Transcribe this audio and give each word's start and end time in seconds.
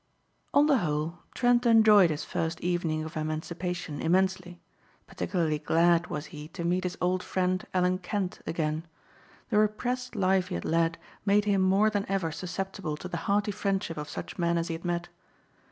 On 0.51 0.65
the 0.65 0.79
whole, 0.79 1.19
Trent 1.35 1.63
enjoyed 1.67 2.09
his 2.09 2.25
first 2.25 2.59
evening 2.61 3.03
of 3.03 3.15
emancipation 3.15 4.01
immensely. 4.01 4.59
Particularly 5.05 5.59
glad 5.59 6.07
was 6.07 6.25
he 6.33 6.47
to 6.57 6.63
meet 6.63 6.85
his 6.85 6.97
old 6.99 7.21
friend, 7.21 7.63
Alan 7.71 7.99
Kent, 7.99 8.39
again. 8.47 8.87
The 9.51 9.59
repressed 9.59 10.15
life 10.15 10.47
he 10.47 10.55
had 10.55 10.65
led 10.65 10.97
made 11.23 11.45
him 11.45 11.61
more 11.61 11.91
than 11.91 12.09
ever 12.09 12.31
susceptible 12.31 12.97
to 12.97 13.07
the 13.07 13.17
hearty 13.29 13.51
friendship 13.51 13.97
of 13.97 14.09
such 14.09 14.39
men 14.39 14.57
as 14.57 14.69
he 14.69 14.73
had 14.73 14.85
met. 14.85 15.09